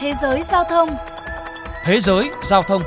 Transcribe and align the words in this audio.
Thế 0.00 0.14
giới 0.14 0.42
giao 0.42 0.64
thông 0.64 0.88
Thế 1.84 2.00
giới 2.00 2.30
giao 2.44 2.62
thông 2.62 2.82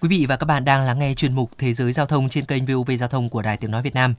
Quý 0.00 0.08
vị 0.08 0.26
và 0.28 0.36
các 0.36 0.46
bạn 0.46 0.64
đang 0.64 0.82
lắng 0.82 0.98
nghe 0.98 1.14
chuyên 1.14 1.34
mục 1.34 1.50
Thế 1.58 1.72
giới 1.72 1.92
giao 1.92 2.06
thông 2.06 2.28
trên 2.28 2.44
kênh 2.44 2.66
VOV 2.66 2.90
Giao 2.98 3.08
thông 3.08 3.28
của 3.28 3.42
Đài 3.42 3.56
Tiếng 3.56 3.70
Nói 3.70 3.82
Việt 3.82 3.94
Nam. 3.94 4.14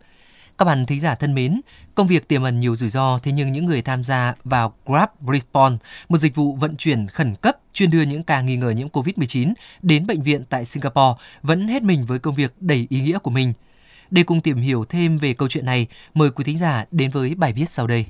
Các 0.58 0.66
bạn 0.66 0.86
thính 0.86 1.00
giả 1.00 1.16
thân 1.16 1.36
mến, 1.36 1.62
công 1.96 2.08
việc 2.08 2.28
tiềm 2.28 2.44
ẩn 2.44 2.60
nhiều 2.60 2.76
rủi 2.76 2.90
ro, 2.90 3.20
thế 3.24 3.32
nhưng 3.32 3.52
những 3.52 3.66
người 3.66 3.82
tham 3.82 4.04
gia 4.04 4.34
vào 4.44 4.74
Grab 4.86 5.10
Response, 5.34 5.86
một 6.10 6.18
dịch 6.18 6.36
vụ 6.36 6.56
vận 6.56 6.78
chuyển 6.78 7.08
khẩn 7.08 7.36
cấp 7.36 7.58
chuyên 7.74 7.92
đưa 7.92 8.02
những 8.02 8.24
ca 8.24 8.42
nghi 8.42 8.56
ngờ 8.56 8.70
nhiễm 8.70 8.88
COVID-19 8.88 9.54
đến 9.82 10.08
bệnh 10.08 10.22
viện 10.22 10.46
tại 10.50 10.66
Singapore, 10.66 11.24
vẫn 11.42 11.68
hết 11.68 11.84
mình 11.84 12.06
với 12.06 12.20
công 12.20 12.36
việc 12.36 12.54
đầy 12.60 12.88
ý 12.90 13.02
nghĩa 13.02 13.20
của 13.20 13.32
mình. 13.32 13.54
Để 14.12 14.24
cùng 14.24 14.42
tìm 14.42 14.58
hiểu 14.58 14.84
thêm 14.84 15.18
về 15.18 15.34
câu 15.34 15.50
chuyện 15.50 15.66
này, 15.66 15.88
mời 16.14 16.32
quý 16.32 16.44
thính 16.44 16.58
giả 16.58 16.86
đến 16.92 17.12
với 17.12 17.36
bài 17.36 17.54
viết 17.54 17.70
sau 17.70 17.88
đây. 17.88 18.06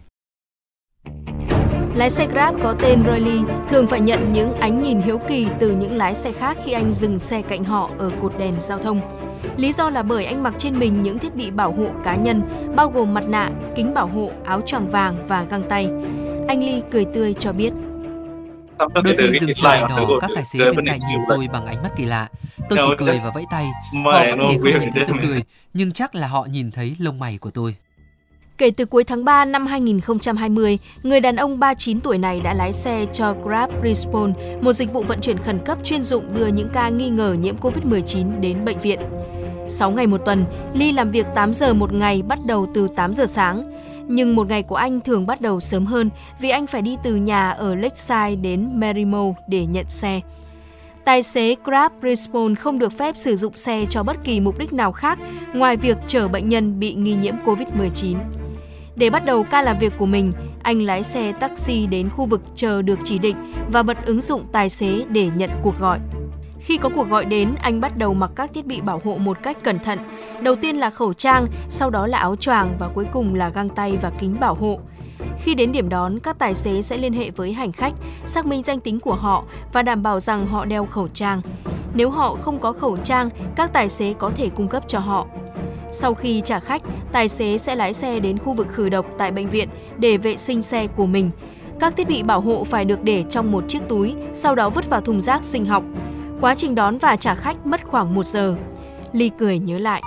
Lái 1.95 2.09
xe 2.09 2.27
Grab 2.27 2.55
có 2.63 2.75
tên 2.79 3.03
Riley 3.03 3.39
thường 3.69 3.87
phải 3.87 3.99
nhận 3.99 4.33
những 4.33 4.55
ánh 4.55 4.81
nhìn 4.81 5.01
hiếu 5.01 5.19
kỳ 5.27 5.47
từ 5.59 5.71
những 5.71 5.97
lái 5.97 6.15
xe 6.15 6.31
khác 6.31 6.57
khi 6.65 6.71
anh 6.71 6.93
dừng 6.93 7.19
xe 7.19 7.41
cạnh 7.41 7.63
họ 7.63 7.89
ở 7.97 8.11
cột 8.21 8.37
đèn 8.37 8.53
giao 8.59 8.79
thông. 8.79 9.01
Lý 9.57 9.73
do 9.73 9.89
là 9.89 10.03
bởi 10.03 10.25
anh 10.25 10.43
mặc 10.43 10.53
trên 10.57 10.79
mình 10.79 11.03
những 11.03 11.19
thiết 11.19 11.35
bị 11.35 11.51
bảo 11.51 11.71
hộ 11.71 11.87
cá 12.03 12.15
nhân, 12.15 12.41
bao 12.75 12.89
gồm 12.89 13.13
mặt 13.13 13.23
nạ, 13.27 13.49
kính 13.75 13.93
bảo 13.93 14.07
hộ, 14.07 14.31
áo 14.45 14.61
choàng 14.61 14.87
vàng 14.87 15.27
và 15.27 15.43
găng 15.43 15.63
tay. 15.69 15.89
Anh 16.47 16.63
Lee 16.63 16.81
cười 16.91 17.05
tươi 17.05 17.33
cho 17.33 17.53
biết. 17.53 17.73
Đôi 18.77 19.15
khi 19.17 19.39
dừng 19.39 19.53
chờ 19.55 19.73
đèn 19.73 19.87
đỏ, 19.89 20.07
các 20.21 20.29
tài 20.35 20.45
xế 20.45 20.59
bên 20.59 20.85
cạnh 20.87 20.99
nhìn 21.09 21.19
tôi 21.29 21.47
bằng 21.53 21.65
ánh 21.65 21.83
mắt 21.83 21.89
kỳ 21.97 22.05
lạ. 22.05 22.27
Tôi 22.69 22.79
chỉ 22.81 22.89
cười 22.97 23.19
và 23.23 23.31
vẫy 23.33 23.43
tay. 23.51 23.65
Họ 24.05 24.11
có 24.13 24.35
thể 24.39 24.57
không 24.61 24.79
nhìn 24.79 24.91
thấy 24.93 25.03
tôi 25.07 25.17
cười, 25.21 25.43
nhưng 25.73 25.91
chắc 25.91 26.15
là 26.15 26.27
họ 26.27 26.47
nhìn 26.51 26.71
thấy 26.71 26.95
lông 26.99 27.19
mày 27.19 27.37
của 27.37 27.49
tôi. 27.51 27.75
Kể 28.57 28.71
từ 28.71 28.85
cuối 28.85 29.03
tháng 29.03 29.25
3 29.25 29.45
năm 29.45 29.65
2020, 29.65 30.77
người 31.03 31.19
đàn 31.19 31.35
ông 31.35 31.59
39 31.59 32.01
tuổi 32.01 32.17
này 32.17 32.41
đã 32.41 32.53
lái 32.53 32.73
xe 32.73 33.05
cho 33.13 33.35
Grab 33.43 33.69
Response, 33.83 34.57
một 34.61 34.73
dịch 34.73 34.93
vụ 34.93 35.03
vận 35.03 35.21
chuyển 35.21 35.37
khẩn 35.37 35.59
cấp 35.65 35.77
chuyên 35.83 36.03
dụng 36.03 36.35
đưa 36.35 36.47
những 36.47 36.69
ca 36.73 36.89
nghi 36.89 37.09
ngờ 37.09 37.35
nhiễm 37.41 37.55
COVID-19 37.57 38.39
đến 38.39 38.65
bệnh 38.65 38.79
viện. 38.79 38.99
6 39.67 39.91
ngày 39.91 40.07
một 40.07 40.21
tuần, 40.25 40.45
Ly 40.73 40.91
làm 40.91 41.11
việc 41.11 41.25
8 41.35 41.53
giờ 41.53 41.73
một 41.73 41.93
ngày 41.93 42.21
bắt 42.21 42.39
đầu 42.45 42.67
từ 42.73 42.87
8 42.95 43.13
giờ 43.13 43.25
sáng. 43.25 43.63
Nhưng 44.07 44.35
một 44.35 44.47
ngày 44.47 44.63
của 44.63 44.75
anh 44.75 44.99
thường 45.01 45.27
bắt 45.27 45.41
đầu 45.41 45.59
sớm 45.59 45.85
hơn 45.85 46.09
vì 46.39 46.49
anh 46.49 46.67
phải 46.67 46.81
đi 46.81 46.97
từ 47.03 47.15
nhà 47.15 47.49
ở 47.49 47.75
Lakeside 47.75 48.35
đến 48.35 48.69
Merrimo 48.73 49.33
để 49.47 49.65
nhận 49.65 49.85
xe. 49.89 50.21
Tài 51.05 51.23
xế 51.23 51.55
Grab 51.63 51.91
Response 52.03 52.61
không 52.61 52.79
được 52.79 52.93
phép 52.93 53.17
sử 53.17 53.35
dụng 53.35 53.57
xe 53.57 53.85
cho 53.89 54.03
bất 54.03 54.23
kỳ 54.23 54.39
mục 54.39 54.59
đích 54.59 54.73
nào 54.73 54.91
khác 54.91 55.19
ngoài 55.53 55.77
việc 55.77 55.97
chở 56.07 56.27
bệnh 56.27 56.49
nhân 56.49 56.79
bị 56.79 56.93
nghi 56.93 57.15
nhiễm 57.15 57.35
COVID-19. 57.45 58.17
Để 58.95 59.09
bắt 59.09 59.25
đầu 59.25 59.43
ca 59.43 59.61
làm 59.61 59.79
việc 59.79 59.93
của 59.97 60.05
mình, 60.05 60.31
anh 60.63 60.81
lái 60.81 61.03
xe 61.03 61.31
taxi 61.31 61.87
đến 61.87 62.09
khu 62.09 62.25
vực 62.25 62.41
chờ 62.55 62.81
được 62.81 62.99
chỉ 63.03 63.19
định 63.19 63.35
và 63.71 63.83
bật 63.83 64.05
ứng 64.05 64.21
dụng 64.21 64.45
tài 64.51 64.69
xế 64.69 65.05
để 65.09 65.29
nhận 65.35 65.49
cuộc 65.61 65.79
gọi. 65.79 65.99
Khi 66.59 66.77
có 66.77 66.89
cuộc 66.95 67.09
gọi 67.09 67.25
đến, 67.25 67.55
anh 67.61 67.81
bắt 67.81 67.97
đầu 67.97 68.13
mặc 68.13 68.31
các 68.35 68.53
thiết 68.53 68.65
bị 68.65 68.81
bảo 68.81 69.01
hộ 69.03 69.17
một 69.17 69.37
cách 69.43 69.63
cẩn 69.63 69.79
thận. 69.79 69.99
Đầu 70.43 70.55
tiên 70.55 70.77
là 70.77 70.89
khẩu 70.89 71.13
trang, 71.13 71.45
sau 71.69 71.89
đó 71.89 72.07
là 72.07 72.17
áo 72.17 72.35
choàng 72.35 72.75
và 72.79 72.87
cuối 72.87 73.05
cùng 73.11 73.35
là 73.35 73.49
găng 73.49 73.69
tay 73.69 73.97
và 74.01 74.11
kính 74.19 74.39
bảo 74.39 74.53
hộ. 74.53 74.79
Khi 75.43 75.55
đến 75.55 75.71
điểm 75.71 75.89
đón, 75.89 76.19
các 76.19 76.39
tài 76.39 76.55
xế 76.55 76.81
sẽ 76.81 76.97
liên 76.97 77.13
hệ 77.13 77.29
với 77.29 77.53
hành 77.53 77.71
khách, 77.71 77.93
xác 78.25 78.45
minh 78.45 78.63
danh 78.63 78.79
tính 78.79 78.99
của 78.99 79.13
họ 79.13 79.43
và 79.73 79.81
đảm 79.81 80.03
bảo 80.03 80.19
rằng 80.19 80.45
họ 80.45 80.65
đeo 80.65 80.85
khẩu 80.85 81.07
trang. 81.07 81.41
Nếu 81.93 82.09
họ 82.09 82.35
không 82.41 82.59
có 82.59 82.73
khẩu 82.73 82.97
trang, 82.97 83.29
các 83.55 83.73
tài 83.73 83.89
xế 83.89 84.13
có 84.13 84.31
thể 84.35 84.49
cung 84.49 84.67
cấp 84.67 84.83
cho 84.87 84.99
họ. 84.99 85.27
Sau 85.95 86.13
khi 86.13 86.41
trả 86.45 86.59
khách, 86.59 86.81
tài 87.11 87.29
xế 87.29 87.57
sẽ 87.57 87.75
lái 87.75 87.93
xe 87.93 88.19
đến 88.19 88.37
khu 88.37 88.53
vực 88.53 88.67
khử 88.71 88.89
độc 88.89 89.05
tại 89.17 89.31
bệnh 89.31 89.49
viện 89.49 89.69
để 89.97 90.17
vệ 90.17 90.37
sinh 90.37 90.61
xe 90.61 90.87
của 90.87 91.05
mình. 91.05 91.31
Các 91.79 91.95
thiết 91.97 92.07
bị 92.07 92.23
bảo 92.23 92.41
hộ 92.41 92.63
phải 92.63 92.85
được 92.85 93.03
để 93.03 93.23
trong 93.29 93.51
một 93.51 93.63
chiếc 93.67 93.79
túi, 93.89 94.15
sau 94.33 94.55
đó 94.55 94.69
vứt 94.69 94.89
vào 94.89 95.01
thùng 95.01 95.21
rác 95.21 95.43
sinh 95.43 95.65
học. 95.65 95.83
Quá 96.41 96.55
trình 96.55 96.75
đón 96.75 96.97
và 96.97 97.15
trả 97.15 97.35
khách 97.35 97.65
mất 97.65 97.83
khoảng 97.83 98.15
một 98.15 98.25
giờ. 98.25 98.55
Ly 99.11 99.29
cười 99.37 99.59
nhớ 99.59 99.79
lại. 99.79 100.01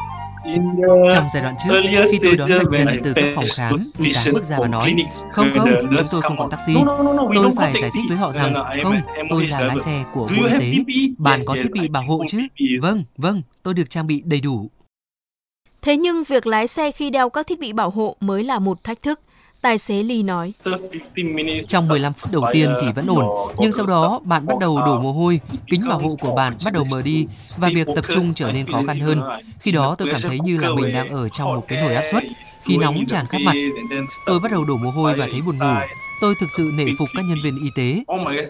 Trong 1.13 1.27
giai 1.35 1.43
đoạn 1.43 1.55
trước, 1.65 1.75
khi 2.11 2.19
tôi 2.23 2.37
đón 2.37 2.49
bệnh 2.71 2.85
nhân 2.85 3.01
từ 3.03 3.13
các 3.13 3.25
phòng 3.35 3.45
khám, 3.55 3.77
y 3.99 4.13
tá 4.15 4.25
bước 4.33 4.45
ra 4.45 4.59
và 4.61 4.69
nói, 4.69 4.95
không 5.33 5.51
không, 5.57 5.71
chúng 5.81 6.07
tôi 6.13 6.23
không 6.23 6.37
gọi 6.37 6.49
taxi. 6.51 6.75
Tôi 7.35 7.53
phải 7.57 7.73
giải 7.81 7.91
thích 7.95 8.03
với 8.09 8.19
họ 8.19 8.33
rằng, 8.33 8.55
không, 8.83 9.01
tôi 9.31 9.47
là 9.47 9.61
lái 9.61 9.79
xe 9.79 10.05
của 10.15 10.29
Bộ 10.39 10.47
Y 10.61 10.85
tế. 10.87 10.95
Bạn 11.19 11.41
có 11.47 11.55
thiết 11.55 11.71
bị 11.73 11.89
bảo 11.89 12.03
hộ 12.07 12.25
chứ? 12.29 12.39
Vâng, 12.83 13.05
vâng, 13.17 13.43
tôi 13.63 13.75
được 13.75 13.91
trang 13.91 14.07
bị 14.07 14.23
đầy 14.25 14.41
đủ. 14.41 14.71
Thế 15.87 15.97
nhưng 15.97 16.25
việc 16.25 16.47
lái 16.47 16.69
xe 16.69 16.93
khi 16.93 17.11
đeo 17.11 17.29
các 17.29 17.47
thiết 17.47 17.61
bị 17.61 17.73
bảo 17.73 17.91
hộ 17.91 18.17
mới 18.21 18.45
là 18.45 18.59
một 18.59 18.85
thách 18.85 19.03
thức. 19.03 19.21
Tài 19.61 19.79
xế 19.79 20.03
Lee 20.03 20.23
nói. 20.23 20.53
Trong 21.69 21.89
15 21.89 22.13
phút 22.13 22.33
đầu 22.33 22.45
tiên 22.53 22.71
thì 22.81 22.87
vẫn 22.95 23.07
ổn, 23.07 23.53
nhưng 23.59 23.73
sau 23.73 23.87
đó 23.87 24.21
bạn 24.25 24.47
bắt 24.47 24.59
đầu 24.61 24.81
đổ 24.87 24.99
mồ 24.99 25.13
hôi, 25.13 25.41
kính 25.67 25.89
bảo 25.89 25.99
hộ 25.99 26.17
của 26.21 26.35
bạn 26.35 26.55
bắt 26.65 26.73
đầu 26.73 26.85
mờ 26.85 27.03
đi 27.03 27.27
và 27.57 27.71
việc 27.75 27.89
tập 27.97 28.05
trung 28.09 28.33
trở 28.35 28.51
nên 28.51 28.73
khó 28.73 28.83
khăn 28.87 29.01
hơn. 29.01 29.23
Khi 29.61 29.71
đó 29.71 29.95
tôi 29.99 30.09
cảm 30.13 30.21
thấy 30.21 30.39
như 30.41 30.57
là 30.57 30.69
mình 30.71 30.93
đang 30.93 31.09
ở 31.09 31.29
trong 31.29 31.55
một 31.55 31.65
cái 31.69 31.83
nồi 31.83 31.95
áp 31.95 32.05
suất, 32.13 32.25
khi 32.63 32.77
nóng 32.77 33.07
tràn 33.07 33.27
khắp 33.27 33.39
mặt. 33.45 33.55
Tôi 34.27 34.41
bắt 34.41 34.53
đầu 34.53 34.65
đổ 34.65 34.77
mồ 34.77 34.91
hôi 34.91 35.15
và 35.15 35.27
thấy 35.31 35.41
buồn 35.41 35.59
ngủ. 35.59 35.75
Tôi 36.21 36.35
thực 36.41 36.51
sự 36.51 36.71
nể 36.75 36.85
phục 36.99 37.09
các 37.15 37.25
nhân 37.29 37.39
viên 37.45 37.57
y 37.63 37.71
tế. 37.75 38.05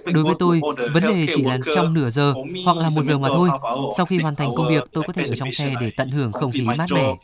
Đối 0.05 0.25
với 0.25 0.35
tôi, 0.39 0.61
vấn 0.95 1.07
đề 1.07 1.27
chỉ 1.35 1.43
là 1.43 1.59
trong 1.75 1.95
nửa 1.95 2.11
giờ 2.11 2.35
hoặc 2.65 2.77
là 2.77 2.91
một 2.91 3.03
giờ 3.03 3.19
mà 3.19 3.29
thôi. 3.29 3.49
Sau 3.97 4.07
khi 4.07 4.19
hoàn 4.19 4.37
thành 4.37 4.55
công 4.57 4.69
việc, 4.69 4.85
tôi 4.93 5.05
có 5.07 5.13
thể 5.13 5.27
ở 5.27 5.35
trong 5.35 5.51
xe 5.51 5.75
để 5.81 5.91
tận 5.97 6.11
hưởng 6.11 6.33
không 6.33 6.53
khí 6.53 6.61
mát 6.61 6.87
mẻ. 6.95 7.15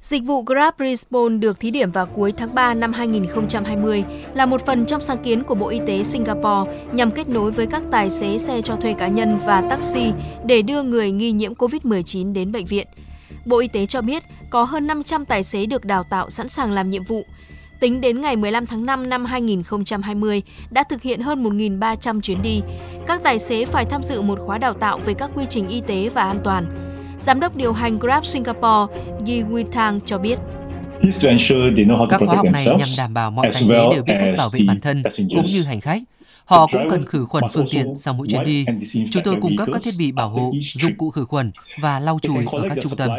Dịch 0.00 0.22
vụ 0.24 0.42
Grab 0.42 0.74
Response 0.78 1.38
được 1.38 1.60
thí 1.60 1.70
điểm 1.70 1.90
vào 1.90 2.06
cuối 2.06 2.32
tháng 2.32 2.54
3 2.54 2.74
năm 2.74 2.92
2020 2.92 4.04
là 4.34 4.46
một 4.46 4.66
phần 4.66 4.86
trong 4.86 5.00
sáng 5.00 5.22
kiến 5.24 5.42
của 5.42 5.54
Bộ 5.54 5.68
Y 5.68 5.80
tế 5.86 6.04
Singapore 6.04 6.72
nhằm 6.92 7.10
kết 7.10 7.28
nối 7.28 7.50
với 7.50 7.66
các 7.66 7.82
tài 7.90 8.10
xế 8.10 8.38
xe 8.38 8.60
cho 8.62 8.76
thuê 8.76 8.92
cá 8.92 9.08
nhân 9.08 9.38
và 9.46 9.60
taxi 9.70 10.12
để 10.44 10.62
đưa 10.62 10.82
người 10.82 11.10
nghi 11.10 11.32
nhiễm 11.32 11.54
COVID-19 11.54 12.32
đến 12.32 12.52
bệnh 12.52 12.66
viện. 12.66 12.86
Bộ 13.44 13.58
Y 13.58 13.68
tế 13.68 13.86
cho 13.86 14.00
biết 14.00 14.22
có 14.50 14.64
hơn 14.64 14.86
500 14.86 15.24
tài 15.24 15.44
xế 15.44 15.66
được 15.66 15.84
đào 15.84 16.04
tạo 16.10 16.30
sẵn 16.30 16.48
sàng 16.48 16.72
làm 16.72 16.90
nhiệm 16.90 17.04
vụ. 17.04 17.24
Tính 17.80 18.00
đến 18.00 18.20
ngày 18.20 18.36
15 18.36 18.66
tháng 18.66 18.86
5 18.86 19.08
năm 19.08 19.24
2020, 19.24 20.42
đã 20.70 20.84
thực 20.84 21.02
hiện 21.02 21.20
hơn 21.20 21.44
1.300 21.44 22.20
chuyến 22.20 22.42
đi. 22.42 22.62
Các 23.06 23.22
tài 23.22 23.38
xế 23.38 23.64
phải 23.64 23.84
tham 23.84 24.02
dự 24.02 24.22
một 24.22 24.38
khóa 24.40 24.58
đào 24.58 24.74
tạo 24.74 24.98
về 24.98 25.14
các 25.14 25.30
quy 25.34 25.44
trình 25.48 25.68
y 25.68 25.80
tế 25.80 26.08
và 26.08 26.22
an 26.22 26.40
toàn. 26.44 26.66
Giám 27.20 27.40
đốc 27.40 27.56
điều 27.56 27.72
hành 27.72 27.98
Grab 27.98 28.24
Singapore 28.24 28.94
Yi 29.26 29.42
Witang 29.42 30.00
cho 30.06 30.18
biết. 30.18 30.38
Các 32.10 32.20
khóa 32.26 32.36
học 32.36 32.46
này 32.52 32.66
nhằm 32.78 32.88
đảm 32.98 33.14
bảo 33.14 33.30
mọi 33.30 33.50
tài 33.52 33.62
xế 33.62 33.78
đều 33.92 34.02
biết 34.02 34.14
cách 34.20 34.30
bảo 34.38 34.48
vệ 34.52 34.60
bản 34.66 34.80
thân 34.80 35.02
cũng 35.16 35.44
như 35.44 35.62
hành 35.62 35.80
khách. 35.80 36.02
Họ 36.44 36.66
cũng 36.72 36.90
cần 36.90 37.04
khử 37.06 37.24
khuẩn 37.24 37.44
phương 37.52 37.66
tiện 37.70 37.96
sau 37.96 38.14
mỗi 38.14 38.28
chuyến 38.28 38.44
đi. 38.44 38.64
Chúng 39.12 39.22
tôi 39.22 39.36
cung 39.40 39.56
cấp 39.56 39.68
các 39.72 39.82
thiết 39.82 39.94
bị 39.98 40.12
bảo 40.12 40.30
hộ, 40.30 40.52
dụng 40.74 40.96
cụ 40.98 41.10
khử 41.10 41.24
khuẩn 41.24 41.50
và 41.80 42.00
lau 42.00 42.18
chùi 42.22 42.44
ở 42.52 42.62
các 42.68 42.78
trung 42.82 42.96
tâm. 42.96 43.10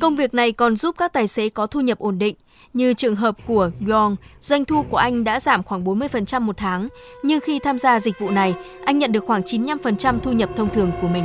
Công 0.00 0.16
việc 0.16 0.34
này 0.34 0.52
còn 0.52 0.76
giúp 0.76 0.94
các 0.98 1.12
tài 1.12 1.28
xế 1.28 1.48
có 1.48 1.66
thu 1.66 1.80
nhập 1.80 1.98
ổn 1.98 2.18
định. 2.18 2.34
Như 2.74 2.94
trường 2.94 3.16
hợp 3.16 3.36
của 3.46 3.70
Yong, 3.90 4.16
doanh 4.40 4.64
thu 4.64 4.82
của 4.82 4.96
anh 4.96 5.24
đã 5.24 5.40
giảm 5.40 5.62
khoảng 5.62 5.84
40% 5.84 6.40
một 6.40 6.56
tháng, 6.56 6.88
nhưng 7.22 7.40
khi 7.40 7.58
tham 7.58 7.78
gia 7.78 8.00
dịch 8.00 8.18
vụ 8.18 8.30
này, 8.30 8.54
anh 8.84 8.98
nhận 8.98 9.12
được 9.12 9.24
khoảng 9.26 9.42
95% 9.42 10.18
thu 10.18 10.32
nhập 10.32 10.50
thông 10.56 10.68
thường 10.68 10.90
của 11.00 11.08
mình. 11.08 11.24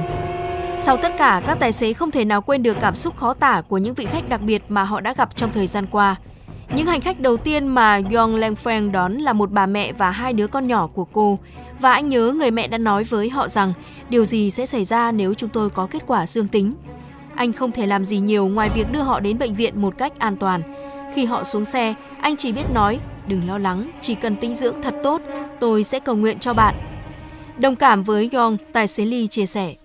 Sau 0.77 0.97
tất 0.97 1.11
cả, 1.17 1.41
các 1.47 1.57
tài 1.59 1.71
xế 1.71 1.93
không 1.93 2.11
thể 2.11 2.25
nào 2.25 2.41
quên 2.41 2.63
được 2.63 2.77
cảm 2.81 2.95
xúc 2.95 3.17
khó 3.17 3.33
tả 3.33 3.61
của 3.67 3.77
những 3.77 3.93
vị 3.93 4.05
khách 4.11 4.29
đặc 4.29 4.41
biệt 4.41 4.63
mà 4.69 4.83
họ 4.83 5.01
đã 5.01 5.13
gặp 5.13 5.35
trong 5.35 5.51
thời 5.51 5.67
gian 5.67 5.85
qua. 5.91 6.15
Những 6.75 6.87
hành 6.87 7.01
khách 7.01 7.19
đầu 7.19 7.37
tiên 7.37 7.67
mà 7.67 8.01
Yong 8.13 8.35
Lengfeng 8.39 8.91
đón 8.91 9.13
là 9.13 9.33
một 9.33 9.51
bà 9.51 9.65
mẹ 9.65 9.93
và 9.93 10.11
hai 10.11 10.33
đứa 10.33 10.47
con 10.47 10.67
nhỏ 10.67 10.87
của 10.87 11.05
cô. 11.05 11.39
Và 11.79 11.93
anh 11.93 12.09
nhớ 12.09 12.33
người 12.35 12.51
mẹ 12.51 12.67
đã 12.67 12.77
nói 12.77 13.03
với 13.03 13.29
họ 13.29 13.47
rằng 13.47 13.73
điều 14.09 14.25
gì 14.25 14.51
sẽ 14.51 14.65
xảy 14.65 14.85
ra 14.85 15.11
nếu 15.11 15.33
chúng 15.33 15.49
tôi 15.49 15.69
có 15.69 15.87
kết 15.91 16.03
quả 16.07 16.27
dương 16.27 16.47
tính. 16.47 16.73
Anh 17.37 17.53
không 17.53 17.71
thể 17.71 17.87
làm 17.87 18.05
gì 18.05 18.19
nhiều 18.19 18.47
ngoài 18.47 18.69
việc 18.75 18.91
đưa 18.91 19.01
họ 19.01 19.19
đến 19.19 19.37
bệnh 19.37 19.53
viện 19.53 19.81
một 19.81 19.97
cách 19.97 20.19
an 20.19 20.37
toàn. 20.37 20.61
Khi 21.13 21.25
họ 21.25 21.43
xuống 21.43 21.65
xe, 21.65 21.93
anh 22.21 22.35
chỉ 22.35 22.51
biết 22.51 22.71
nói, 22.73 22.99
đừng 23.27 23.47
lo 23.47 23.57
lắng, 23.57 23.91
chỉ 24.01 24.15
cần 24.15 24.35
tinh 24.41 24.55
dưỡng 24.55 24.81
thật 24.81 24.95
tốt, 25.03 25.21
tôi 25.59 25.83
sẽ 25.83 25.99
cầu 25.99 26.15
nguyện 26.15 26.39
cho 26.39 26.53
bạn. 26.53 26.75
Đồng 27.57 27.75
cảm 27.75 28.03
với 28.03 28.29
Yong, 28.33 28.57
tài 28.73 28.87
xế 28.87 29.05
Lee 29.05 29.27
chia 29.27 29.45
sẻ. 29.45 29.75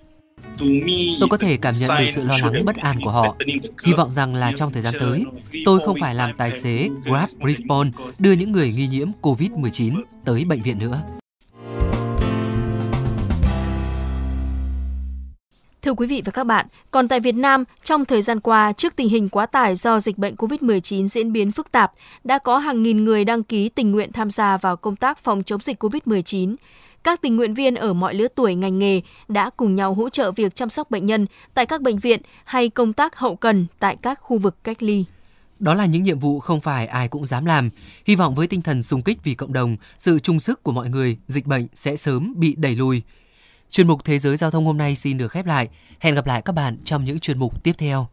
Tôi 1.20 1.28
có 1.30 1.36
thể 1.36 1.56
cảm 1.56 1.74
nhận 1.80 1.90
được 1.98 2.06
sự 2.08 2.24
lo 2.24 2.36
lắng 2.42 2.64
bất 2.64 2.76
an 2.76 2.98
của 3.04 3.10
họ. 3.10 3.36
Hy 3.84 3.92
vọng 3.92 4.10
rằng 4.10 4.34
là 4.34 4.52
trong 4.56 4.72
thời 4.72 4.82
gian 4.82 4.94
tới, 5.00 5.24
tôi 5.64 5.80
không 5.86 5.96
phải 6.00 6.14
làm 6.14 6.30
tài 6.38 6.52
xế 6.52 6.88
Grab 7.04 7.30
Response 7.46 7.98
đưa 8.18 8.32
những 8.32 8.52
người 8.52 8.72
nghi 8.72 8.86
nhiễm 8.86 9.08
COVID-19 9.22 10.02
tới 10.24 10.44
bệnh 10.44 10.62
viện 10.62 10.78
nữa. 10.78 11.00
Thưa 15.82 15.94
quý 15.94 16.06
vị 16.06 16.22
và 16.24 16.32
các 16.32 16.44
bạn, 16.44 16.66
còn 16.90 17.08
tại 17.08 17.20
Việt 17.20 17.34
Nam, 17.34 17.64
trong 17.84 18.04
thời 18.04 18.22
gian 18.22 18.40
qua, 18.40 18.72
trước 18.72 18.96
tình 18.96 19.08
hình 19.08 19.28
quá 19.28 19.46
tải 19.46 19.76
do 19.76 20.00
dịch 20.00 20.18
bệnh 20.18 20.34
COVID-19 20.34 21.06
diễn 21.06 21.32
biến 21.32 21.52
phức 21.52 21.72
tạp, 21.72 21.92
đã 22.24 22.38
có 22.38 22.58
hàng 22.58 22.82
nghìn 22.82 23.04
người 23.04 23.24
đăng 23.24 23.42
ký 23.42 23.68
tình 23.68 23.92
nguyện 23.92 24.12
tham 24.12 24.30
gia 24.30 24.56
vào 24.56 24.76
công 24.76 24.96
tác 24.96 25.18
phòng 25.18 25.42
chống 25.42 25.60
dịch 25.60 25.84
COVID-19 25.84 26.54
các 27.02 27.20
tình 27.22 27.36
nguyện 27.36 27.54
viên 27.54 27.74
ở 27.74 27.92
mọi 27.92 28.14
lứa 28.14 28.28
tuổi 28.34 28.54
ngành 28.54 28.78
nghề 28.78 29.00
đã 29.28 29.50
cùng 29.56 29.76
nhau 29.76 29.94
hỗ 29.94 30.08
trợ 30.08 30.32
việc 30.32 30.54
chăm 30.54 30.70
sóc 30.70 30.90
bệnh 30.90 31.06
nhân 31.06 31.26
tại 31.54 31.66
các 31.66 31.82
bệnh 31.82 31.98
viện 31.98 32.20
hay 32.44 32.68
công 32.68 32.92
tác 32.92 33.18
hậu 33.18 33.36
cần 33.36 33.66
tại 33.78 33.96
các 34.02 34.18
khu 34.22 34.38
vực 34.38 34.64
cách 34.64 34.82
ly. 34.82 35.04
Đó 35.58 35.74
là 35.74 35.86
những 35.86 36.02
nhiệm 36.02 36.18
vụ 36.18 36.40
không 36.40 36.60
phải 36.60 36.86
ai 36.86 37.08
cũng 37.08 37.24
dám 37.24 37.44
làm. 37.44 37.70
Hy 38.06 38.14
vọng 38.16 38.34
với 38.34 38.46
tinh 38.46 38.62
thần 38.62 38.82
sung 38.82 39.02
kích 39.02 39.18
vì 39.24 39.34
cộng 39.34 39.52
đồng, 39.52 39.76
sự 39.98 40.18
chung 40.18 40.40
sức 40.40 40.62
của 40.62 40.72
mọi 40.72 40.90
người, 40.90 41.16
dịch 41.26 41.46
bệnh 41.46 41.66
sẽ 41.74 41.96
sớm 41.96 42.34
bị 42.36 42.54
đẩy 42.58 42.74
lùi. 42.74 43.02
Chuyên 43.72 43.86
mục 43.86 44.04
Thế 44.04 44.18
giới 44.18 44.36
Giao 44.36 44.50
thông 44.50 44.66
hôm 44.66 44.78
nay 44.78 44.96
xin 44.96 45.18
được 45.18 45.28
khép 45.28 45.46
lại. 45.46 45.68
Hẹn 46.00 46.14
gặp 46.14 46.26
lại 46.26 46.42
các 46.42 46.52
bạn 46.52 46.78
trong 46.84 47.04
những 47.04 47.20
chuyên 47.20 47.38
mục 47.38 47.62
tiếp 47.62 47.72
theo. 47.78 48.12